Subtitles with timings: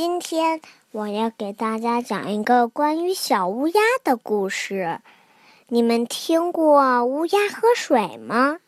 [0.00, 0.60] 今天
[0.92, 5.00] 我要给大家讲一个关于小乌鸦的故事。
[5.66, 8.60] 你们听过乌鸦喝水吗？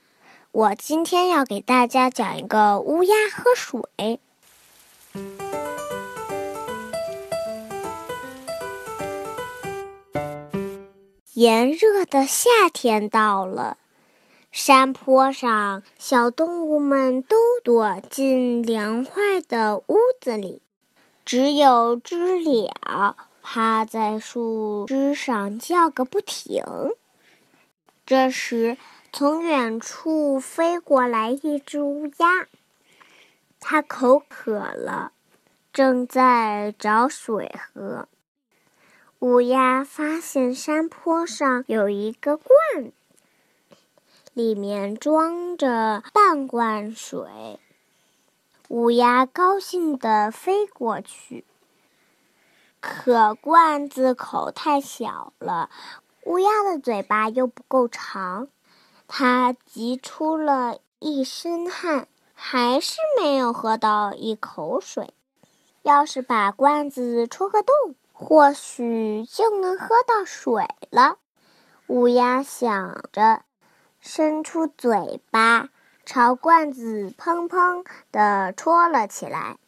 [0.50, 4.18] 我今天要给大家讲一个乌鸦喝水。
[11.34, 13.76] 炎热的夏天到了，
[14.50, 20.60] 山坡上小动物们都躲进凉快的屋子里。
[21.24, 26.64] 只有知了趴在树枝上叫个不停。
[28.04, 28.76] 这时，
[29.12, 32.48] 从远处飞过来一只乌鸦，
[33.60, 35.12] 它口渴了，
[35.72, 38.08] 正在找水喝。
[39.20, 42.92] 乌鸦发现山坡上有一个罐，
[44.32, 47.60] 里面装着半罐水。
[48.70, 51.44] 乌鸦高兴地飞过去，
[52.78, 55.70] 可罐子口太小了，
[56.24, 58.46] 乌鸦的嘴巴又不够长，
[59.08, 65.14] 它急出了一身汗，还是没有喝到一口水。
[65.82, 67.74] 要是把罐子戳个洞，
[68.12, 71.16] 或许就能喝到水了。
[71.88, 73.42] 乌鸦想着，
[73.98, 75.70] 伸出嘴巴。
[76.12, 79.58] 朝罐子砰砰地戳了起来。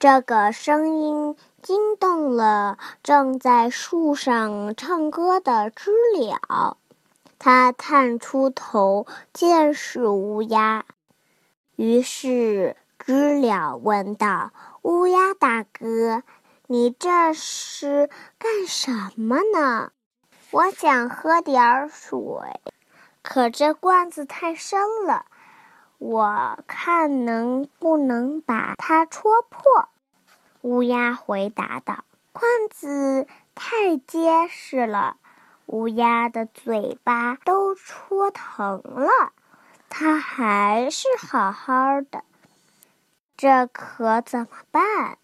[0.00, 6.76] 这个声音惊动了正在树上唱歌的知了，
[7.38, 10.84] 它探出头见是乌鸦，
[11.76, 14.50] 于是知了问道。
[14.82, 16.24] 乌鸦大哥，
[16.66, 19.92] 你这是干什么呢？
[20.50, 22.18] 我想喝点水，
[23.22, 25.26] 可这罐子太深了，
[25.98, 29.88] 我看能不能把它戳破。
[30.62, 35.16] 乌鸦回答道：“罐子太结实了，
[35.66, 39.32] 乌鸦的嘴巴都戳疼了，
[39.88, 42.24] 它还是好好的。”
[43.42, 45.18] 这可怎么办？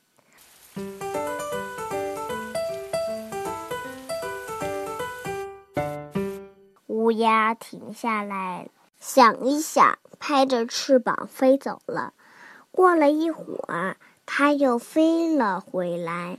[6.88, 12.12] 乌鸦停下来，想一想，拍着翅膀飞走了。
[12.72, 13.96] 过了一会儿，
[14.26, 16.38] 它又飞了回来。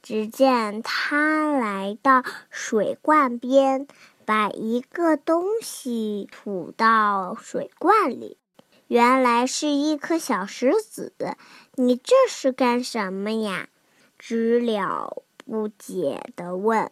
[0.00, 3.88] 只见它来到水罐边，
[4.24, 8.38] 把一个东西吐到水罐里。
[8.88, 11.12] 原来是一颗小石子，
[11.74, 13.68] 你这是干什么呀？
[14.18, 16.90] 知了不解地问。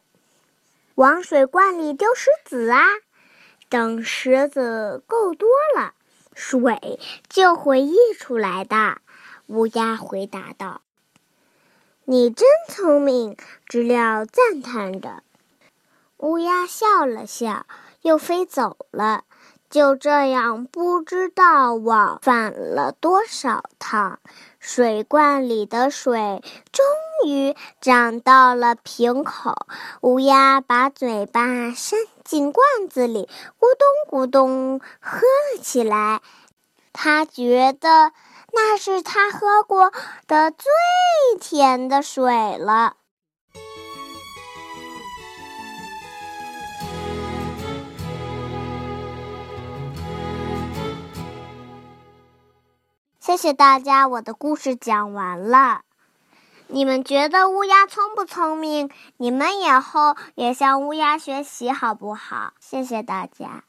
[0.97, 2.85] 往水罐里丢石子啊！
[3.71, 5.95] 等石子够多了，
[6.35, 8.99] 水就会溢出来的。
[9.47, 10.83] 乌鸦回答道。
[12.05, 13.37] 你真聪明，
[13.67, 15.23] 知了赞叹着。
[16.19, 17.67] 乌鸦笑了笑，
[18.03, 19.25] 又飞走了。
[19.69, 24.19] 就这样，不知道往返了多少趟，
[24.59, 26.85] 水罐里的水终
[27.27, 29.55] 于涨到了瓶口。
[30.01, 33.29] 乌鸦把嘴巴伸进罐子里，
[33.59, 33.67] 咕
[34.09, 36.21] 咚咕咚喝了起来。
[36.93, 38.13] 他觉得
[38.53, 39.93] 那是他喝过
[40.27, 40.71] 的最
[41.39, 42.97] 甜的水了。
[53.27, 55.81] 谢谢大家，我的故事讲完了。
[56.69, 58.89] 你们觉得乌鸦聪不聪明？
[59.17, 62.53] 你们以后也向乌鸦学习好不好？
[62.61, 63.65] 谢谢大家。